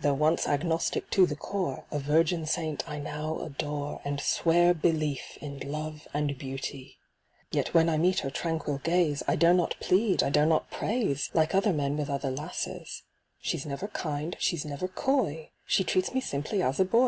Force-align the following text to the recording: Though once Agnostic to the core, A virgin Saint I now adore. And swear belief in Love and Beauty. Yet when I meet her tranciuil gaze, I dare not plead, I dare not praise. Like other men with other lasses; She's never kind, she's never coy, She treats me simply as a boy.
Though 0.00 0.14
once 0.14 0.48
Agnostic 0.48 1.10
to 1.10 1.26
the 1.26 1.36
core, 1.36 1.84
A 1.90 1.98
virgin 1.98 2.46
Saint 2.46 2.88
I 2.88 2.98
now 2.98 3.38
adore. 3.40 4.00
And 4.02 4.18
swear 4.18 4.72
belief 4.72 5.36
in 5.42 5.58
Love 5.60 6.08
and 6.14 6.38
Beauty. 6.38 6.96
Yet 7.52 7.74
when 7.74 7.90
I 7.90 7.98
meet 7.98 8.20
her 8.20 8.30
tranciuil 8.30 8.78
gaze, 8.82 9.22
I 9.28 9.36
dare 9.36 9.52
not 9.52 9.76
plead, 9.78 10.22
I 10.22 10.30
dare 10.30 10.46
not 10.46 10.70
praise. 10.70 11.28
Like 11.34 11.54
other 11.54 11.74
men 11.74 11.98
with 11.98 12.08
other 12.08 12.30
lasses; 12.30 13.02
She's 13.42 13.66
never 13.66 13.88
kind, 13.88 14.36
she's 14.40 14.64
never 14.64 14.88
coy, 14.88 15.50
She 15.66 15.84
treats 15.84 16.14
me 16.14 16.22
simply 16.22 16.62
as 16.62 16.80
a 16.80 16.86
boy. 16.86 17.06